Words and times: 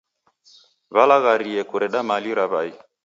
W'alaghirie 0.95 1.61
kureda 1.69 1.99
mali 2.09 2.31
ra 2.37 2.45
mwai. 2.51 2.73